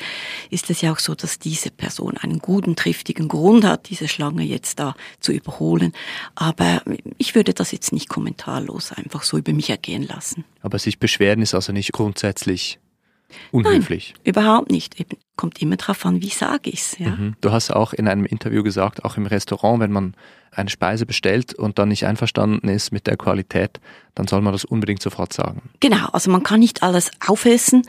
[0.49, 4.43] ist es ja auch so, dass diese Person einen guten, triftigen Grund hat, diese Schlange
[4.43, 5.91] jetzt da zu überholen.
[6.35, 6.81] Aber
[7.17, 10.45] ich würde das jetzt nicht kommentarlos einfach so über mich ergehen lassen.
[10.61, 12.79] Aber sich beschweren ist also nicht grundsätzlich
[13.51, 14.13] unhöflich?
[14.15, 14.99] Nein, überhaupt nicht.
[14.99, 16.97] Eben kommt immer darauf an, wie sage ich's.
[16.99, 17.11] Ja?
[17.11, 17.35] Mhm.
[17.41, 20.15] Du hast auch in einem Interview gesagt, auch im Restaurant, wenn man
[20.51, 23.79] eine Speise bestellt und dann nicht einverstanden ist mit der Qualität,
[24.15, 25.69] dann soll man das unbedingt sofort sagen.
[25.79, 27.83] Genau, also man kann nicht alles aufessen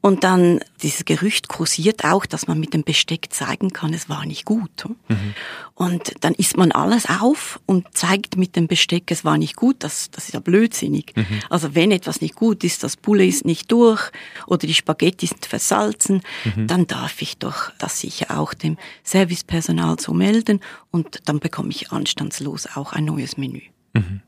[0.00, 4.24] und dann dieses Gerücht kursiert auch, dass man mit dem Besteck zeigen kann, es war
[4.24, 4.88] nicht gut.
[5.08, 5.34] Mhm.
[5.76, 9.76] Und dann isst man alles auf und zeigt mit dem Besteck, es war nicht gut.
[9.80, 11.12] Das, das ist ja blödsinnig.
[11.14, 11.40] Mhm.
[11.50, 14.10] Also wenn etwas nicht gut ist, das Bulle ist nicht durch
[14.46, 16.66] oder die Spaghetti sind versalzen, mhm.
[16.66, 20.60] dann darf ich doch das sicher auch dem Servicepersonal so melden
[20.90, 23.60] und dann bekomme ich anstandslos auch ein neues Menü.
[23.92, 24.22] Mhm.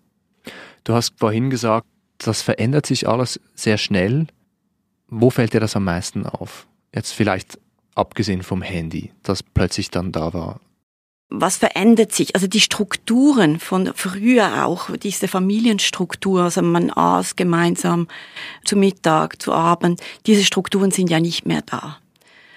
[0.85, 1.87] Du hast vorhin gesagt,
[2.19, 4.27] das verändert sich alles sehr schnell.
[5.07, 6.67] Wo fällt dir das am meisten auf?
[6.95, 7.59] Jetzt vielleicht
[7.95, 10.61] abgesehen vom Handy, das plötzlich dann da war.
[11.31, 12.35] Was verändert sich?
[12.35, 18.09] Also die Strukturen von früher auch, diese Familienstruktur, also man aß gemeinsam
[18.65, 21.99] zu Mittag, zu Abend, diese Strukturen sind ja nicht mehr da.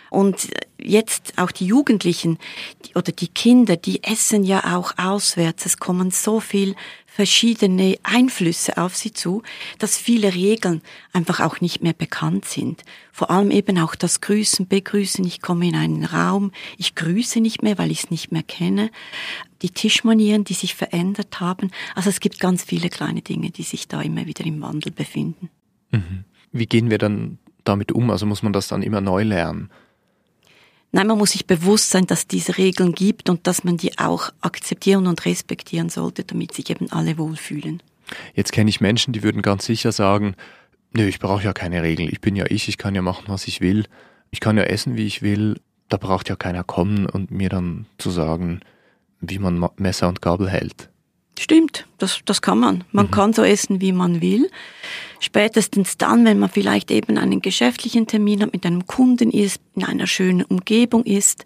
[0.09, 2.37] Und jetzt auch die Jugendlichen
[2.95, 5.65] oder die Kinder, die essen ja auch auswärts.
[5.65, 6.75] Es kommen so viel
[7.13, 9.43] verschiedene Einflüsse auf sie zu,
[9.79, 12.85] dass viele Regeln einfach auch nicht mehr bekannt sind.
[13.11, 15.25] Vor allem eben auch das Grüßen, Begrüßen.
[15.25, 18.89] Ich komme in einen Raum, ich grüße nicht mehr, weil ich es nicht mehr kenne.
[19.61, 21.71] Die Tischmanieren, die sich verändert haben.
[21.95, 25.49] Also es gibt ganz viele kleine Dinge, die sich da immer wieder im Wandel befinden.
[25.91, 26.23] Mhm.
[26.53, 28.09] Wie gehen wir dann damit um?
[28.09, 29.69] Also muss man das dann immer neu lernen?
[30.93, 33.97] Nein, man muss sich bewusst sein, dass es diese Regeln gibt und dass man die
[33.97, 37.81] auch akzeptieren und respektieren sollte, damit sich eben alle wohlfühlen.
[38.33, 40.35] Jetzt kenne ich Menschen, die würden ganz sicher sagen,
[40.91, 42.09] nö, ich brauche ja keine Regeln.
[42.11, 43.85] Ich bin ja ich, ich kann ja machen, was ich will.
[44.31, 45.61] Ich kann ja essen, wie ich will.
[45.87, 48.61] Da braucht ja keiner kommen und mir dann zu sagen,
[49.21, 50.89] wie man Messer und Gabel hält.
[51.41, 52.83] Stimmt, das, das kann man.
[52.91, 53.11] Man mhm.
[53.11, 54.51] kann so essen, wie man will.
[55.19, 59.83] Spätestens dann, wenn man vielleicht eben einen geschäftlichen Termin hat, mit einem Kunden ist, in
[59.83, 61.45] einer schönen Umgebung ist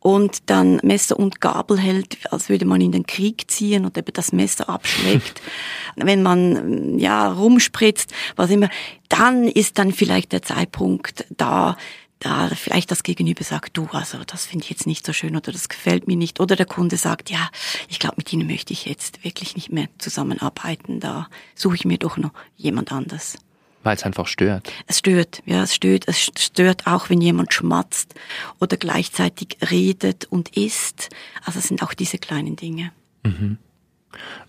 [0.00, 4.12] und dann Messer und Gabel hält, als würde man in den Krieg ziehen und eben
[4.12, 5.40] das Messer abschlägt.
[5.94, 8.68] wenn man, ja, rumspritzt, was immer,
[9.08, 11.76] dann ist dann vielleicht der Zeitpunkt da,
[12.18, 15.52] da vielleicht das Gegenüber sagt, du, also das finde ich jetzt nicht so schön oder
[15.52, 16.40] das gefällt mir nicht.
[16.40, 17.50] Oder der Kunde sagt, ja,
[17.88, 21.00] ich glaube, mit Ihnen möchte ich jetzt wirklich nicht mehr zusammenarbeiten.
[21.00, 23.38] Da suche ich mir doch noch jemand anders.
[23.84, 24.72] Weil es einfach stört.
[24.86, 26.08] Es stört, ja, es stört.
[26.08, 28.14] Es stört auch, wenn jemand schmatzt
[28.58, 31.10] oder gleichzeitig redet und isst.
[31.44, 32.92] Also es sind auch diese kleinen Dinge.
[33.22, 33.58] Mhm.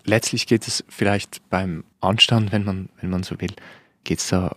[0.04, 3.54] Letztlich geht es vielleicht beim Anstand, wenn man, wenn man so will,
[4.04, 4.56] geht es da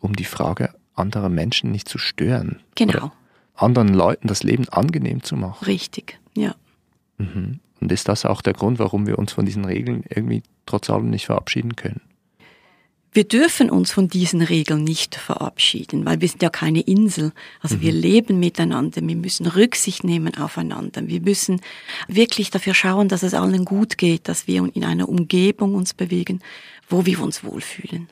[0.00, 2.60] um die Frage, andere Menschen nicht zu stören.
[2.74, 3.12] Genau.
[3.54, 5.64] anderen Leuten das Leben angenehm zu machen.
[5.64, 6.54] Richtig, ja.
[7.18, 7.60] Mhm.
[7.80, 11.10] Und ist das auch der Grund, warum wir uns von diesen Regeln irgendwie trotz allem
[11.10, 12.00] nicht verabschieden können?
[13.14, 17.32] Wir dürfen uns von diesen Regeln nicht verabschieden, weil wir sind ja keine Insel.
[17.60, 17.80] Also mhm.
[17.82, 21.06] wir leben miteinander, wir müssen Rücksicht nehmen aufeinander.
[21.06, 21.60] Wir müssen
[22.08, 26.40] wirklich dafür schauen, dass es allen gut geht, dass wir in einer Umgebung uns bewegen,
[26.88, 28.08] wo wir uns wohlfühlen.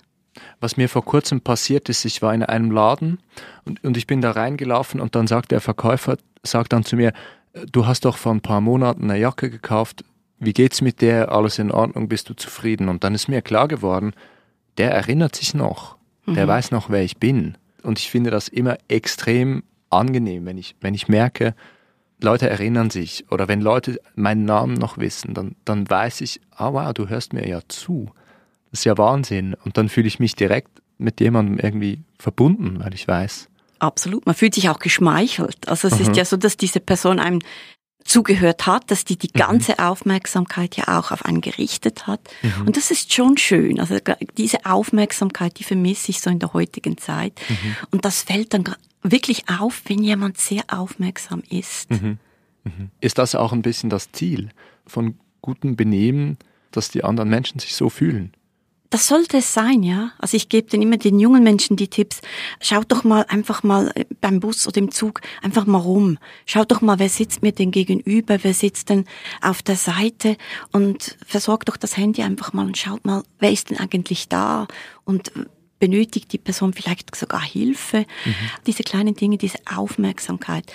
[0.61, 3.19] Was mir vor kurzem passiert ist, ich war in einem Laden
[3.65, 7.13] und, und ich bin da reingelaufen und dann sagt der Verkäufer, sagt dann zu mir,
[7.73, 10.05] du hast doch vor ein paar Monaten eine Jacke gekauft,
[10.39, 12.89] wie geht's mit der, alles in Ordnung, bist du zufrieden?
[12.89, 14.15] Und dann ist mir klar geworden,
[14.79, 16.35] der erinnert sich noch, mhm.
[16.35, 17.59] der weiß noch, wer ich bin.
[17.83, 21.55] Und ich finde das immer extrem angenehm, wenn ich, wenn ich merke,
[22.23, 26.73] Leute erinnern sich oder wenn Leute meinen Namen noch wissen, dann, dann weiß ich, ah
[26.73, 28.11] wow, du hörst mir ja zu.
[28.71, 29.55] Das ist ja Wahnsinn.
[29.65, 33.49] Und dann fühle ich mich direkt mit jemandem irgendwie verbunden, weil ich weiß.
[33.79, 34.27] Absolut.
[34.27, 35.69] Man fühlt sich auch geschmeichelt.
[35.69, 36.03] Also es mhm.
[36.03, 37.41] ist ja so, dass diese Person einem
[38.05, 39.39] zugehört hat, dass die die mhm.
[39.39, 39.79] ganze mhm.
[39.79, 42.21] Aufmerksamkeit ja auch auf einen gerichtet hat.
[42.43, 42.67] Mhm.
[42.67, 43.81] Und das ist schon schön.
[43.81, 43.97] Also
[44.37, 47.41] diese Aufmerksamkeit, die vermisse ich so in der heutigen Zeit.
[47.49, 47.77] Mhm.
[47.91, 51.91] Und das fällt dann wirklich auf, wenn jemand sehr aufmerksam ist.
[51.91, 52.19] Mhm.
[53.01, 54.51] Ist das auch ein bisschen das Ziel
[54.87, 56.37] von gutem Benehmen,
[56.73, 58.33] dass die anderen Menschen sich so fühlen?
[58.91, 60.11] Das sollte es sein, ja.
[60.19, 62.21] Also ich gebe den immer den jungen Menschen die Tipps.
[62.61, 66.19] Schaut doch mal einfach mal äh, beim Bus oder im Zug einfach mal rum.
[66.45, 69.05] Schaut doch mal, wer sitzt mir denn gegenüber, wer sitzt denn
[69.41, 70.37] auf der Seite
[70.73, 74.67] und versorgt doch das Handy einfach mal und schaut mal, wer ist denn eigentlich da
[75.05, 75.31] und
[75.79, 78.01] benötigt die Person vielleicht sogar Hilfe.
[78.25, 78.35] Mhm.
[78.67, 80.71] Diese kleinen Dinge, diese Aufmerksamkeit,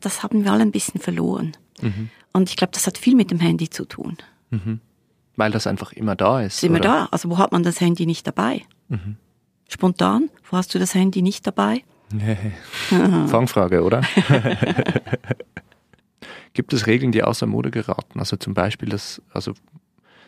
[0.00, 1.56] das haben wir alle ein bisschen verloren.
[1.82, 2.10] Mhm.
[2.32, 4.16] Und ich glaube, das hat viel mit dem Handy zu tun.
[4.50, 4.80] Mhm.
[5.36, 6.56] Weil das einfach immer da ist.
[6.56, 6.88] ist immer oder?
[6.88, 7.08] da.
[7.10, 8.62] Also wo hat man das Handy nicht dabei?
[8.88, 9.16] Mhm.
[9.68, 10.30] Spontan?
[10.50, 11.82] Wo hast du das Handy nicht dabei?
[12.10, 12.36] Nee.
[13.26, 14.02] Fangfrage, oder?
[16.54, 18.18] Gibt es Regeln, die außer Mode geraten?
[18.18, 19.52] Also zum Beispiel das, also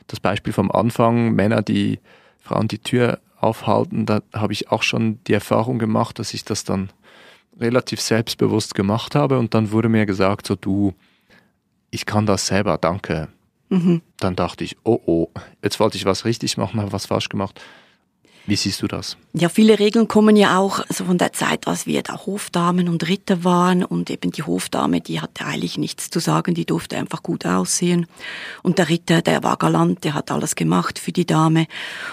[0.09, 2.01] das Beispiel vom Anfang, Männer, die
[2.38, 6.64] Frauen die Tür aufhalten, da habe ich auch schon die Erfahrung gemacht, dass ich das
[6.64, 6.90] dann
[7.59, 10.94] relativ selbstbewusst gemacht habe und dann wurde mir gesagt, so du,
[11.90, 13.29] ich kann das selber, danke.
[13.68, 14.02] Mhm.
[14.18, 15.28] Dann dachte ich, oh oh,
[15.62, 17.61] jetzt wollte ich was richtig machen, habe was falsch gemacht.
[18.48, 19.18] Wie siehst du das?
[19.34, 23.06] Ja, viele Regeln kommen ja auch so von der Zeit, als wir da Hofdamen und
[23.06, 23.84] Ritter waren.
[23.84, 28.06] Und eben die Hofdame, die hatte eigentlich nichts zu sagen, die durfte einfach gut aussehen.
[28.62, 31.66] Und der Ritter, der war galant, der hat alles gemacht für die Dame.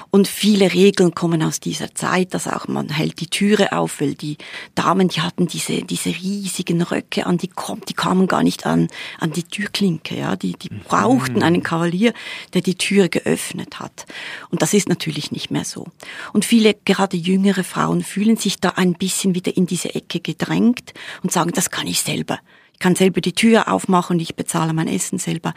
[0.09, 4.15] Und viele Regeln kommen aus dieser Zeit, dass auch man hält die Türe auf, weil
[4.15, 4.37] die
[4.75, 7.49] Damen, die hatten diese diese riesigen Röcke an, die
[7.87, 8.89] die kamen gar nicht an
[9.21, 12.13] an die Türklinke, ja, die die brauchten einen Kavalier,
[12.53, 14.05] der die Türe geöffnet hat.
[14.49, 15.87] Und das ist natürlich nicht mehr so.
[16.33, 20.93] Und viele, gerade jüngere Frauen, fühlen sich da ein bisschen wieder in diese Ecke gedrängt
[21.23, 22.39] und sagen, das kann ich selber.
[22.75, 25.53] Ich kann selber die Tür aufmachen, ich bezahle mein Essen selber.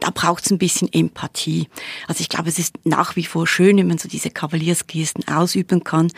[0.00, 1.68] Da braucht es ein bisschen Empathie.
[2.08, 5.84] Also ich glaube, es ist nach wie vor schön, wenn man so diese Kavaliersgesten ausüben
[5.84, 6.10] kann,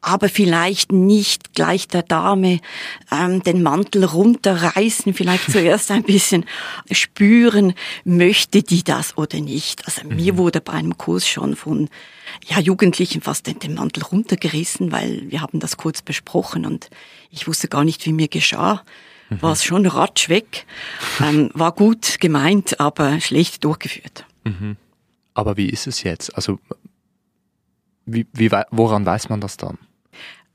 [0.00, 2.58] aber vielleicht nicht gleich der Dame
[3.12, 6.46] ähm, den Mantel runterreißen, vielleicht zuerst ein bisschen
[6.90, 7.72] spüren,
[8.04, 9.86] möchte die das oder nicht.
[9.86, 10.38] Also mir mhm.
[10.38, 11.88] wurde bei einem Kurs schon von
[12.44, 16.90] ja, Jugendlichen fast den, den Mantel runtergerissen, weil wir haben das kurz besprochen und
[17.30, 18.82] ich wusste gar nicht, wie mir geschah
[19.28, 19.42] mhm.
[19.42, 20.66] war es schon ratsch weg.
[21.20, 24.24] Ähm, war gut gemeint, aber schlecht durchgeführt.
[24.44, 24.76] Mhm.
[25.34, 26.34] Aber wie ist es jetzt?
[26.34, 26.58] Also,
[28.06, 29.78] wie, wie, woran weiß man das dann?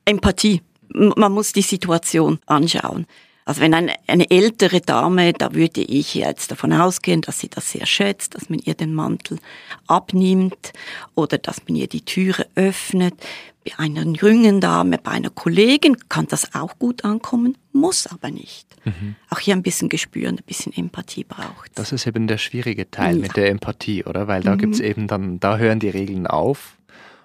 [0.06, 0.62] Empathie.
[0.94, 3.06] Man muss die Situation anschauen.
[3.46, 7.72] Also wenn eine, eine ältere Dame, da würde ich jetzt davon ausgehen, dass sie das
[7.72, 9.40] sehr schätzt, dass man ihr den Mantel
[9.88, 10.74] abnimmt
[11.16, 13.16] oder dass man ihr die Türe öffnet.
[13.64, 18.68] Bei einer jungen Dame, bei einer Kollegin kann das auch gut ankommen, muss aber nicht.
[18.86, 19.16] Mhm.
[19.30, 21.72] Auch hier ein bisschen Gespür und ein bisschen Empathie braucht.
[21.76, 23.22] Das ist eben der schwierige Teil ja.
[23.22, 24.28] mit der Empathie, oder?
[24.28, 24.60] Weil da mhm.
[24.60, 26.78] gibt's eben dann, da hören die Regeln auf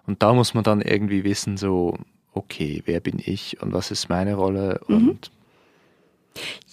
[0.07, 1.99] und da muss man dann irgendwie wissen, so,
[2.33, 5.19] okay, wer bin ich und was ist meine Rolle mhm.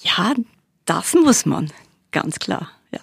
[0.01, 0.33] Ja,
[0.85, 1.71] das muss man,
[2.11, 2.69] ganz klar.
[2.91, 2.99] Ja.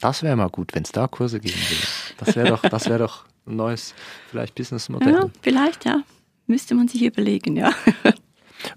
[0.00, 1.86] Das wäre mal gut, wenn es da Kurse geben würde.
[2.18, 3.94] Das wäre doch, das wäre doch ein neues,
[4.30, 5.12] vielleicht Businessmodell.
[5.12, 6.02] Ja, vielleicht, ja.
[6.46, 7.72] Müsste man sich überlegen, ja.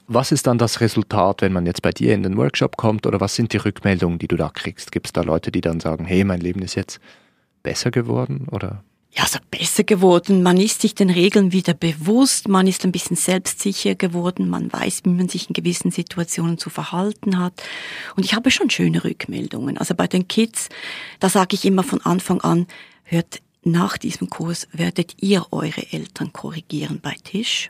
[0.07, 3.19] Was ist dann das Resultat, wenn man jetzt bei dir in den Workshop kommt oder
[3.19, 4.91] was sind die Rückmeldungen, die du da kriegst?
[4.91, 6.99] Gibt es da Leute, die dann sagen, hey, mein Leben ist jetzt
[7.63, 8.83] besser geworden oder?
[9.15, 10.41] Ja, so besser geworden.
[10.41, 12.47] Man ist sich den Regeln wieder bewusst.
[12.47, 14.49] Man ist ein bisschen selbstsicher geworden.
[14.49, 17.61] Man weiß, wie man sich in gewissen Situationen zu verhalten hat.
[18.15, 19.77] Und ich habe schon schöne Rückmeldungen.
[19.77, 20.69] Also bei den Kids,
[21.19, 22.65] da sage ich immer von Anfang an,
[23.03, 27.69] hört nach diesem Kurs werdet ihr eure Eltern korrigieren bei Tisch.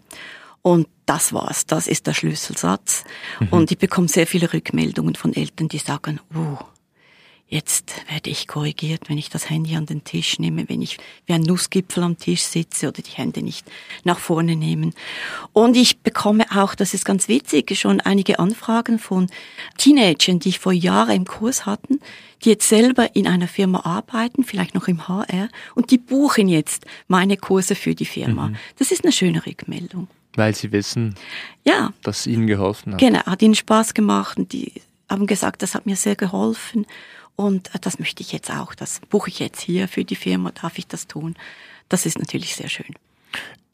[0.62, 1.66] Und das war's.
[1.66, 3.04] Das ist der Schlüsselsatz.
[3.40, 3.48] Mhm.
[3.50, 6.58] Und ich bekomme sehr viele Rückmeldungen von Eltern, die sagen, uh,
[7.54, 11.34] Jetzt werde ich korrigiert, wenn ich das Handy an den Tisch nehme, wenn ich wie
[11.34, 13.68] ein Nussgipfel am Tisch sitze oder die Hände nicht
[14.04, 14.96] nach vorne nehmen.
[15.52, 19.28] Und ich bekomme auch, das ist ganz witzig, schon einige Anfragen von
[19.78, 22.00] Teenagern, die ich vor Jahren im Kurs hatten,
[22.44, 26.88] die jetzt selber in einer Firma arbeiten, vielleicht noch im HR, und die buchen jetzt
[27.08, 28.48] meine Kurse für die Firma.
[28.48, 28.56] Mhm.
[28.80, 30.08] Das ist eine schöne Rückmeldung.
[30.34, 31.14] Weil sie wissen,
[31.64, 31.94] ja.
[32.02, 33.00] dass ihnen geholfen hat.
[33.00, 34.72] Genau, hat ihnen Spaß gemacht und die
[35.08, 36.88] haben gesagt, das hat mir sehr geholfen.
[37.36, 38.76] Und das möchte ich jetzt auch.
[38.76, 40.52] Das buche ich jetzt hier für die Firma.
[40.52, 41.36] Darf ich das tun?
[41.90, 42.94] Das ist natürlich sehr schön.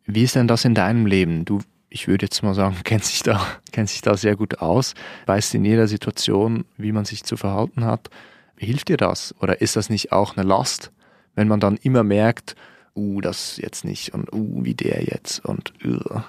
[0.05, 1.45] Wie ist denn das in deinem Leben?
[1.45, 4.93] Du, ich würde jetzt mal sagen, kennst dich da, kennst dich da sehr gut aus,
[5.25, 8.09] weißt in jeder Situation, wie man sich zu verhalten hat.
[8.57, 9.35] Hilft dir das?
[9.39, 10.91] Oder ist das nicht auch eine Last,
[11.35, 12.55] wenn man dann immer merkt,
[12.95, 16.21] uh, das jetzt nicht und uh, wie der jetzt und uh.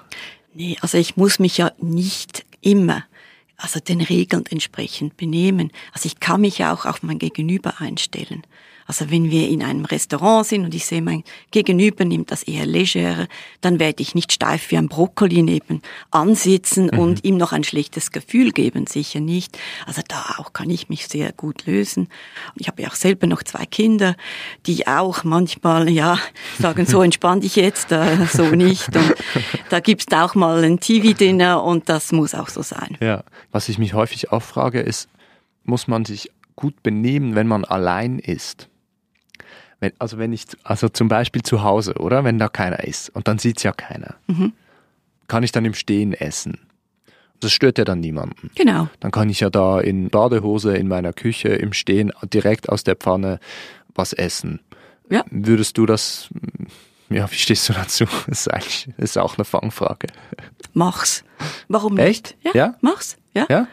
[0.53, 3.03] Nee, also ich muss mich ja nicht immer
[3.61, 5.71] also den Regeln entsprechend benehmen.
[5.93, 8.43] Also ich kann mich ja auch auf mein Gegenüber einstellen.
[8.91, 12.65] Also wenn wir in einem Restaurant sind und ich sehe, mein Gegenüber nimmt das eher
[12.65, 13.29] leger,
[13.61, 16.99] dann werde ich nicht steif wie ein Brokkoli neben ansitzen mhm.
[16.99, 19.57] und ihm noch ein schlechtes Gefühl geben, sicher nicht.
[19.85, 22.09] Also da auch kann ich mich sehr gut lösen.
[22.55, 24.17] Ich habe ja auch selber noch zwei Kinder,
[24.65, 26.19] die auch manchmal, ja,
[26.59, 28.93] sagen, so entspann dich jetzt, äh, so nicht.
[28.93, 29.15] Und
[29.69, 32.97] da gibt's da auch mal ein TV-Dinner und das muss auch so sein.
[32.99, 33.23] Ja,
[33.53, 35.07] was ich mich häufig auch frage, ist,
[35.63, 38.67] muss man sich gut benehmen, wenn man allein ist?
[39.79, 42.23] Wenn, also wenn ich, also zum Beispiel zu Hause, oder?
[42.23, 44.15] Wenn da keiner ist und dann sieht's ja keiner.
[44.27, 44.53] Mhm.
[45.27, 46.59] Kann ich dann im Stehen essen?
[47.39, 48.51] Das stört ja dann niemanden.
[48.55, 48.87] Genau.
[48.99, 52.95] Dann kann ich ja da in Badehose in meiner Küche im Stehen direkt aus der
[52.95, 53.39] Pfanne
[53.95, 54.59] was essen.
[55.09, 55.25] Ja.
[55.29, 56.29] Würdest du das,
[57.09, 58.05] ja, wie stehst du dazu?
[58.27, 60.07] Das ist eigentlich, das ist auch eine Fangfrage.
[60.73, 61.23] Mach's.
[61.67, 62.07] Warum nicht?
[62.07, 62.35] Echt?
[62.43, 62.75] Ja, ja?
[62.81, 63.17] Mach's.
[63.33, 63.47] Ja.
[63.49, 63.67] ja?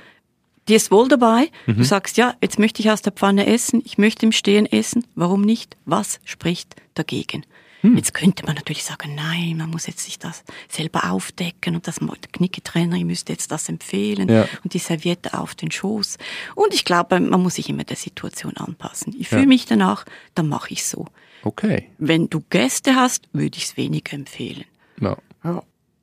[0.68, 1.50] Dir ist wohl dabei.
[1.66, 1.76] Mhm.
[1.76, 5.04] Du sagst, ja, jetzt möchte ich aus der Pfanne essen, ich möchte im Stehen essen.
[5.14, 5.76] Warum nicht?
[5.84, 7.44] Was spricht dagegen?
[7.82, 7.96] Hm.
[7.96, 11.96] Jetzt könnte man natürlich sagen, nein, man muss jetzt sich das selber aufdecken und das
[11.96, 14.48] der Knicketrainer, ich müsste jetzt das empfehlen ja.
[14.64, 16.18] und die Serviette auf den Schoß.
[16.56, 19.14] Und ich glaube, man muss sich immer der Situation anpassen.
[19.18, 19.48] Ich fühle ja.
[19.48, 20.04] mich danach,
[20.34, 21.06] dann mache ich so.
[21.42, 21.88] Okay.
[21.98, 24.64] Wenn du Gäste hast, würde ich es weniger empfehlen.
[25.00, 25.16] Ja.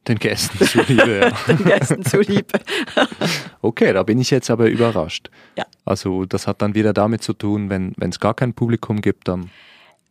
[0.08, 1.32] Den Gästen zuliebe, ja.
[1.48, 2.60] Den Gästen zuliebe.
[3.62, 5.30] okay, da bin ich jetzt aber überrascht.
[5.58, 5.65] Ja.
[5.84, 9.50] Also das hat dann wieder damit zu tun, wenn es gar kein Publikum gibt, dann.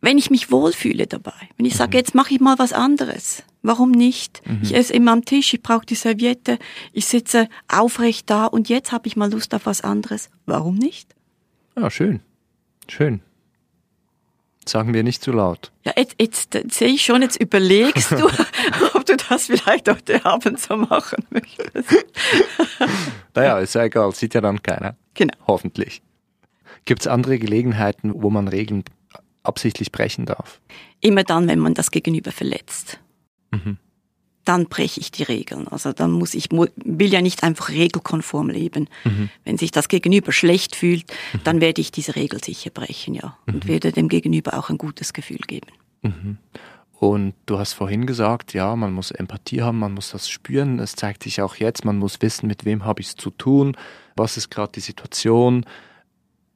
[0.01, 1.97] Wenn ich mich wohlfühle dabei, wenn ich sage, mhm.
[1.97, 4.41] jetzt mache ich mal was anderes, warum nicht?
[4.45, 4.59] Mhm.
[4.61, 6.59] Ich esse immer am Tisch, ich brauche die Serviette,
[6.91, 11.15] ich sitze aufrecht da und jetzt habe ich mal Lust auf was anderes, warum nicht?
[11.77, 12.19] Ja, schön.
[12.87, 13.21] Schön.
[14.67, 15.71] Sagen wir nicht zu laut.
[15.85, 18.25] Ja, jetzt, jetzt sehe ich schon, jetzt überlegst du,
[18.93, 22.05] ob du das vielleicht heute Abend so machen möchtest.
[23.35, 24.95] naja, ist ja egal, sieht ja dann keiner.
[25.13, 25.35] Genau.
[25.45, 26.01] Hoffentlich.
[26.85, 28.83] Gibt es andere Gelegenheiten, wo man Regeln
[29.43, 30.59] absichtlich brechen darf?
[30.99, 32.99] Immer dann, wenn man das Gegenüber verletzt.
[33.51, 33.77] Mhm
[34.45, 35.67] dann breche ich die Regeln.
[35.67, 38.87] Also dann muss ich will ja nicht einfach regelkonform leben.
[39.03, 39.29] Mhm.
[39.43, 41.39] Wenn sich das Gegenüber schlecht fühlt, mhm.
[41.43, 43.69] dann werde ich diese Regel sicher brechen, ja, und mhm.
[43.69, 45.67] werde dem Gegenüber auch ein gutes Gefühl geben.
[46.03, 46.37] Mhm.
[46.97, 50.79] Und du hast vorhin gesagt, ja, man muss Empathie haben, man muss das spüren.
[50.79, 53.75] Es zeigt sich auch jetzt, man muss wissen, mit wem habe ich es zu tun,
[54.15, 55.65] was ist gerade die Situation.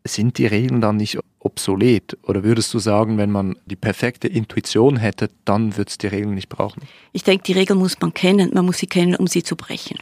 [0.06, 2.18] Sind die Regeln dann nicht obsolet?
[2.24, 6.36] Oder würdest du sagen, wenn man die perfekte Intuition hätte, dann würde es die Regeln
[6.36, 6.84] nicht brauchen?
[7.12, 8.52] Ich denke, die Regeln muss man kennen.
[8.54, 9.98] Man muss sie kennen, um sie zu brechen,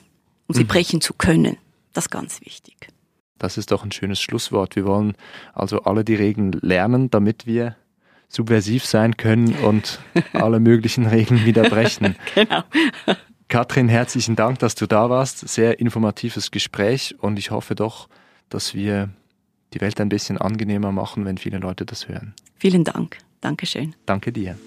[0.47, 0.67] um sie mhm.
[0.67, 1.57] brechen zu können.
[1.93, 2.89] Das ist ganz wichtig.
[3.37, 4.75] Das ist doch ein schönes Schlusswort.
[4.75, 5.13] Wir wollen
[5.53, 7.75] also alle die Regeln lernen, damit wir
[8.29, 9.99] subversiv sein können und
[10.33, 12.15] alle möglichen Regeln wieder brechen.
[12.35, 12.63] genau.
[13.47, 15.47] Katrin, herzlichen Dank, dass du da warst.
[15.47, 18.09] Sehr informatives Gespräch und ich hoffe doch,
[18.49, 19.09] dass wir
[19.73, 22.33] die Welt ein bisschen angenehmer machen, wenn viele Leute das hören.
[22.57, 23.17] Vielen Dank.
[23.41, 23.95] Dankeschön.
[24.05, 24.57] Danke dir.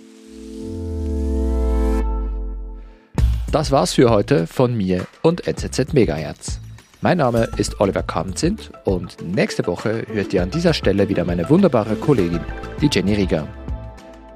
[3.51, 6.61] Das war's für heute von mir und NZZ Megahertz.
[7.01, 11.49] Mein Name ist Oliver Kamzint und nächste Woche hört ihr an dieser Stelle wieder meine
[11.51, 12.41] wunderbare Kollegin,
[12.81, 13.49] die Jenny Rieger.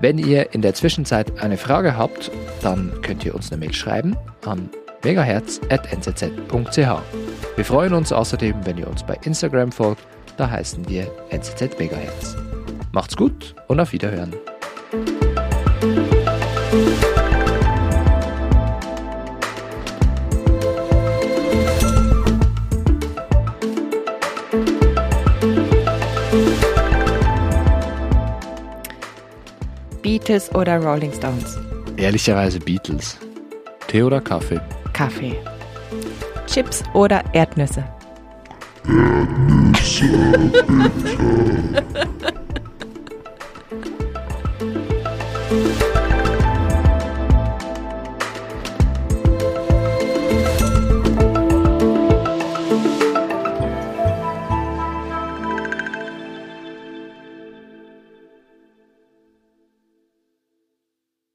[0.01, 4.17] Wenn ihr in der Zwischenzeit eine Frage habt, dann könnt ihr uns eine Mail schreiben
[4.45, 4.69] an
[5.05, 6.79] megahertz.nzz.ch.
[7.57, 10.03] Wir freuen uns außerdem, wenn ihr uns bei Instagram folgt,
[10.37, 12.37] da heißen wir NZZ Megahertz.
[12.93, 14.35] Macht's gut und auf Wiederhören.
[30.03, 31.59] Beatles oder Rolling Stones?
[31.97, 33.19] Ehrlicherweise Beatles.
[33.89, 34.61] Tee oder Kaffee?
[34.93, 35.35] Kaffee.
[36.47, 37.85] Chips oder Erdnüsse?
[38.87, 40.07] Erdnüsse, so
[41.03, 42.09] big.